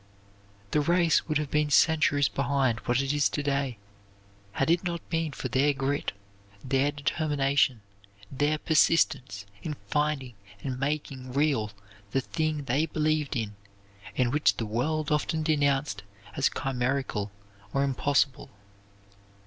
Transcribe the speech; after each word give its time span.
The 0.71 0.81
race 0.81 1.27
would 1.27 1.37
have 1.37 1.51
been 1.51 1.69
centuries 1.69 2.27
behind 2.27 2.79
what 2.87 3.01
it 3.01 3.13
is 3.13 3.29
to 3.29 3.43
day 3.43 3.77
had 4.53 4.71
it 4.71 4.83
not 4.83 5.07
been 5.11 5.31
for 5.31 5.47
their 5.47 5.73
grit, 5.73 6.11
their 6.63 6.91
determination, 6.91 7.81
their 8.31 8.57
persistence 8.57 9.45
in 9.61 9.75
finding 9.89 10.33
and 10.63 10.79
making 10.79 11.33
real 11.33 11.69
the 12.13 12.21
thing 12.21 12.63
they 12.63 12.87
believed 12.87 13.35
in 13.35 13.55
and 14.17 14.33
which 14.33 14.57
the 14.57 14.65
world 14.65 15.11
often 15.11 15.43
denounced 15.43 16.01
as 16.35 16.49
chimerical 16.49 17.29
or 17.71 17.83
impossible. 17.83 18.49